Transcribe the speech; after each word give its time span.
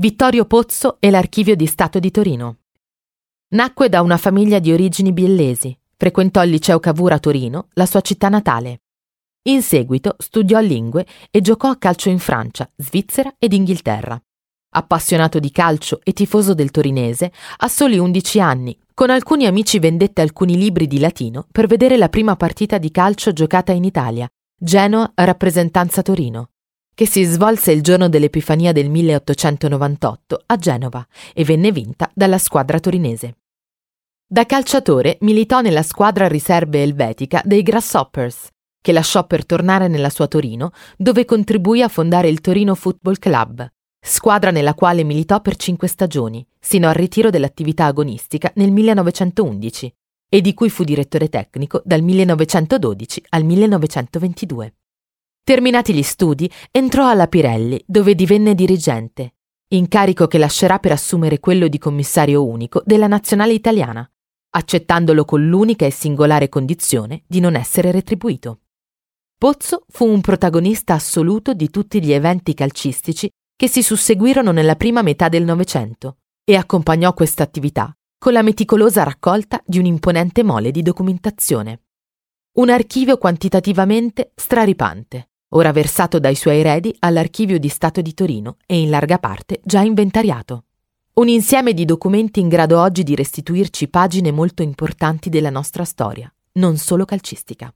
Vittorio 0.00 0.44
Pozzo 0.44 0.98
e 1.00 1.10
l'Archivio 1.10 1.56
di 1.56 1.66
Stato 1.66 1.98
di 1.98 2.12
Torino. 2.12 2.58
Nacque 3.48 3.88
da 3.88 4.00
una 4.00 4.16
famiglia 4.16 4.60
di 4.60 4.72
origini 4.72 5.12
biellesi, 5.12 5.76
frequentò 5.96 6.44
il 6.44 6.50
liceo 6.50 6.78
Cavour 6.78 7.14
a 7.14 7.18
Torino, 7.18 7.66
la 7.72 7.84
sua 7.84 8.00
città 8.00 8.28
natale. 8.28 8.82
In 9.48 9.60
seguito 9.60 10.14
studiò 10.16 10.60
lingue 10.60 11.04
e 11.32 11.40
giocò 11.40 11.70
a 11.70 11.78
calcio 11.78 12.10
in 12.10 12.20
Francia, 12.20 12.70
Svizzera 12.76 13.34
ed 13.40 13.52
Inghilterra. 13.52 14.16
Appassionato 14.70 15.40
di 15.40 15.50
calcio 15.50 15.98
e 16.04 16.12
tifoso 16.12 16.54
del 16.54 16.70
torinese, 16.70 17.32
a 17.56 17.66
soli 17.66 17.98
11 17.98 18.40
anni, 18.40 18.78
con 18.94 19.10
alcuni 19.10 19.46
amici 19.46 19.80
vendette 19.80 20.22
alcuni 20.22 20.56
libri 20.56 20.86
di 20.86 21.00
latino 21.00 21.44
per 21.50 21.66
vedere 21.66 21.96
la 21.96 22.08
prima 22.08 22.36
partita 22.36 22.78
di 22.78 22.92
calcio 22.92 23.32
giocata 23.32 23.72
in 23.72 23.82
Italia, 23.82 24.28
Genoa 24.56 25.10
rappresentanza 25.16 26.02
Torino, 26.02 26.50
che 26.98 27.06
si 27.06 27.22
svolse 27.22 27.70
il 27.70 27.80
giorno 27.80 28.08
dell'Epifania 28.08 28.72
del 28.72 28.90
1898 28.90 30.42
a 30.46 30.56
Genova 30.56 31.06
e 31.32 31.44
venne 31.44 31.70
vinta 31.70 32.10
dalla 32.12 32.38
squadra 32.38 32.80
torinese. 32.80 33.36
Da 34.26 34.44
calciatore 34.44 35.16
militò 35.20 35.60
nella 35.60 35.84
squadra 35.84 36.26
riserve 36.26 36.82
elvetica 36.82 37.40
dei 37.44 37.62
Grasshoppers, 37.62 38.48
che 38.82 38.90
lasciò 38.90 39.28
per 39.28 39.46
tornare 39.46 39.86
nella 39.86 40.10
sua 40.10 40.26
Torino, 40.26 40.72
dove 40.96 41.24
contribuì 41.24 41.82
a 41.82 41.88
fondare 41.88 42.28
il 42.28 42.40
Torino 42.40 42.74
Football 42.74 43.18
Club, 43.20 43.64
squadra 44.00 44.50
nella 44.50 44.74
quale 44.74 45.04
militò 45.04 45.40
per 45.40 45.54
cinque 45.54 45.86
stagioni, 45.86 46.44
sino 46.58 46.88
al 46.88 46.94
ritiro 46.94 47.30
dell'attività 47.30 47.84
agonistica 47.84 48.50
nel 48.56 48.72
1911, 48.72 49.94
e 50.28 50.40
di 50.40 50.52
cui 50.52 50.68
fu 50.68 50.82
direttore 50.82 51.28
tecnico 51.28 51.80
dal 51.84 52.02
1912 52.02 53.26
al 53.28 53.44
1922. 53.44 54.77
Terminati 55.42 55.94
gli 55.94 56.02
studi, 56.02 56.50
entrò 56.70 57.08
alla 57.08 57.26
Pirelli, 57.26 57.82
dove 57.86 58.14
divenne 58.14 58.54
dirigente, 58.54 59.34
incarico 59.68 60.26
che 60.26 60.38
lascerà 60.38 60.78
per 60.78 60.92
assumere 60.92 61.40
quello 61.40 61.68
di 61.68 61.78
commissario 61.78 62.44
unico 62.44 62.82
della 62.84 63.06
nazionale 63.06 63.52
italiana, 63.52 64.08
accettandolo 64.50 65.24
con 65.24 65.46
l'unica 65.46 65.84
e 65.86 65.90
singolare 65.90 66.48
condizione 66.48 67.22
di 67.26 67.40
non 67.40 67.54
essere 67.54 67.90
retribuito. 67.90 68.60
Pozzo 69.36 69.84
fu 69.88 70.06
un 70.06 70.20
protagonista 70.20 70.94
assoluto 70.94 71.54
di 71.54 71.70
tutti 71.70 72.02
gli 72.02 72.12
eventi 72.12 72.54
calcistici 72.54 73.30
che 73.54 73.68
si 73.68 73.82
susseguirono 73.82 74.52
nella 74.52 74.76
prima 74.76 75.02
metà 75.02 75.28
del 75.28 75.44
Novecento 75.44 76.18
e 76.44 76.56
accompagnò 76.56 77.12
questa 77.12 77.42
attività 77.42 77.92
con 78.18 78.32
la 78.32 78.42
meticolosa 78.42 79.04
raccolta 79.04 79.62
di 79.64 79.78
un'imponente 79.78 80.42
mole 80.42 80.72
di 80.72 80.82
documentazione. 80.82 81.82
Un 82.58 82.70
archivio 82.70 83.16
quantitativamente 83.16 84.32
straripante, 84.34 85.30
ora 85.50 85.72
versato 85.72 86.18
dai 86.18 86.34
suoi 86.34 86.58
eredi 86.58 86.94
all'Archivio 87.00 87.58
di 87.58 87.68
Stato 87.68 88.00
di 88.00 88.14
Torino 88.14 88.56
e 88.66 88.80
in 88.80 88.90
larga 88.90 89.18
parte 89.18 89.60
già 89.64 89.80
inventariato. 89.80 90.64
Un 91.14 91.28
insieme 91.28 91.74
di 91.74 91.84
documenti 91.84 92.40
in 92.40 92.48
grado 92.48 92.80
oggi 92.80 93.02
di 93.02 93.14
restituirci 93.14 93.88
pagine 93.88 94.30
molto 94.30 94.62
importanti 94.62 95.28
della 95.28 95.50
nostra 95.50 95.84
storia, 95.84 96.32
non 96.52 96.76
solo 96.76 97.04
calcistica. 97.04 97.72